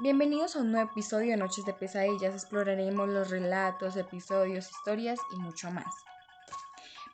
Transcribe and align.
Bienvenidos 0.00 0.54
a 0.54 0.60
un 0.60 0.70
nuevo 0.70 0.88
episodio 0.88 1.32
de 1.32 1.36
Noches 1.36 1.64
de 1.64 1.72
Pesadillas. 1.72 2.32
Exploraremos 2.32 3.08
los 3.08 3.30
relatos, 3.30 3.96
episodios, 3.96 4.70
historias 4.70 5.18
y 5.32 5.40
mucho 5.40 5.72
más. 5.72 5.92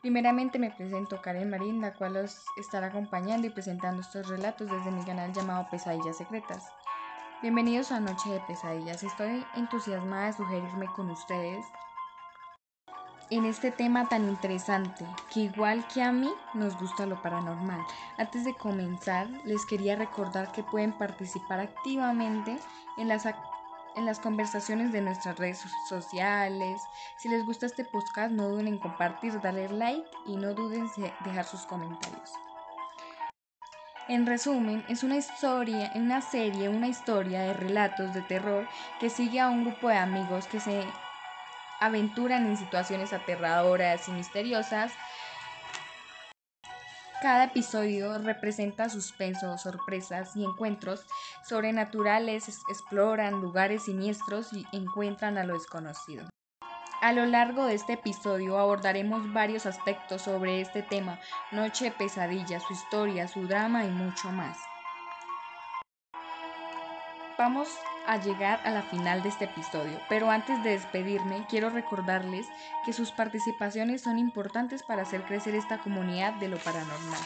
Primeramente 0.03 0.59
me 0.59 0.71
presento 0.71 1.23
Karen 1.23 1.49
Marín, 1.49 1.81
la 1.81 1.95
cual 1.95 2.19
os 2.19 2.45
estará 2.59 2.89
acompañando 2.89 3.47
y 3.47 3.51
presentando 3.51 4.03
estos 4.03 4.29
relatos 4.29 4.71
desde 4.71 4.91
mi 4.91 5.03
canal 5.03 5.33
llamado 5.33 5.67
Pesadillas 5.71 6.19
Secretas. 6.19 6.63
Bienvenidos 7.41 7.91
a 7.91 8.01
Noche 8.01 8.29
de 8.29 8.41
Pesadillas. 8.41 9.03
Estoy 9.03 9.47
entusiasmada 9.57 10.27
de 10.27 10.33
sugerirme 10.35 10.85
con 10.95 11.09
ustedes 11.09 11.65
en 13.37 13.47
este 13.47 13.71
tema 13.71 14.09
tan 14.09 14.29
interesante, 14.29 15.05
que 15.33 15.41
igual 15.41 15.87
que 15.89 16.03
a 16.03 16.13
mí 16.13 16.31
nos 16.53 16.79
gusta 16.79 17.07
lo 17.07 17.21
paranormal. 17.21 17.81
Antes 18.17 18.45
de 18.45 18.55
comenzar, 18.55 19.29
les 19.45 19.67
quería 19.67 19.97
recordar 19.97 20.53
que 20.53 20.63
pueden 20.63 20.93
participar 20.93 21.61
activamente 21.61 22.57
en 22.97 23.09
las, 23.09 23.27
en 23.97 24.07
las 24.07 24.21
conversaciones 24.21 24.93
de 24.93 25.01
nuestras 25.01 25.37
redes 25.39 25.65
sociales. 25.89 26.81
Si 27.19 27.29
les 27.29 27.45
gusta 27.45 27.67
este 27.67 27.85
podcast, 27.85 28.33
no 28.33 28.49
duden 28.49 28.69
en 28.69 28.79
compartir, 28.79 29.41
darle 29.41 29.69
like 29.69 30.09
y 30.27 30.37
no 30.37 30.55
duden 30.55 30.89
en 30.97 31.13
dejar 31.25 31.45
sus 31.45 31.67
comentarios. 31.67 32.31
En 34.07 34.27
resumen, 34.27 34.85
es 34.89 35.03
una 35.03 35.17
historia, 35.17 35.91
una 35.95 36.21
serie, 36.21 36.69
una 36.69 36.89
historia 36.89 37.41
de 37.41 37.55
relatos 37.55 38.13
de 38.13 38.21
terror 38.21 38.69
que 39.01 39.09
sigue 39.09 39.41
a 39.41 39.49
un 39.49 39.65
grupo 39.65 39.89
de 39.89 39.97
amigos 39.97 40.47
que 40.47 40.61
se 40.61 40.85
aventuran 41.81 42.47
en 42.47 42.57
situaciones 42.57 43.13
aterradoras 43.13 44.09
y 44.09 44.13
misteriosas. 44.13 44.93
Cada 47.23 47.45
episodio 47.45 48.19
representa 48.19 48.91
suspenso, 48.91 49.57
sorpresas 49.57 50.37
y 50.37 50.45
encuentros 50.45 51.07
sobrenaturales, 51.49 52.49
exploran 52.69 53.41
lugares 53.41 53.85
siniestros 53.85 54.53
y 54.53 54.67
encuentran 54.73 55.39
a 55.39 55.45
lo 55.45 55.55
desconocido. 55.55 56.29
A 57.01 57.13
lo 57.13 57.27
largo 57.27 57.67
de 57.67 57.75
este 57.75 57.95
episodio 57.95 58.59
abordaremos 58.59 59.33
varios 59.33 59.67
aspectos 59.67 60.23
sobre 60.23 60.61
este 60.61 60.83
tema, 60.83 61.19
Noche 61.53 61.91
Pesadilla, 61.91 62.61
su 62.61 62.73
historia, 62.73 63.29
su 63.29 63.47
drama 63.47 63.85
y 63.85 63.89
mucho 63.89 64.31
más. 64.31 64.59
Vamos 67.37 67.69
a 68.07 68.17
llegar 68.19 68.61
a 68.65 68.71
la 68.71 68.83
final 68.83 69.25
de 69.25 69.29
este 69.29 69.47
episodio, 69.47 70.01
pero 70.09 70.31
antes 70.31 70.63
de 70.63 70.71
despedirme 70.71 71.45
quiero 71.49 71.69
recordarles 71.69 72.47
que 72.85 72.93
sus 72.93 73.11
participaciones 73.11 74.03
son 74.03 74.19
importantes 74.19 74.85
para 74.85 75.03
hacer 75.03 75.23
crecer 75.25 75.57
esta 75.57 75.79
comunidad 75.79 76.35
de 76.35 76.47
lo 76.47 76.59
paranormal. 76.59 77.21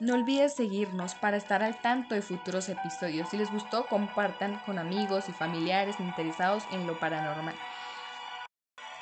No 0.00 0.14
olvides 0.14 0.54
seguirnos 0.54 1.14
para 1.14 1.36
estar 1.36 1.62
al 1.62 1.80
tanto 1.82 2.14
de 2.14 2.22
futuros 2.22 2.70
episodios. 2.70 3.28
Si 3.28 3.36
les 3.36 3.52
gustó, 3.52 3.86
compartan 3.86 4.58
con 4.64 4.78
amigos 4.78 5.28
y 5.28 5.32
familiares 5.32 6.00
interesados 6.00 6.64
en 6.72 6.86
lo 6.86 6.98
paranormal. 6.98 7.54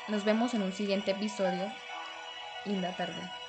Nos 0.09 0.25
vemos 0.25 0.55
en 0.55 0.63
un 0.63 0.73
siguiente 0.73 1.13
episodio. 1.13 1.73
Linda 2.65 2.95
tarde. 2.97 3.41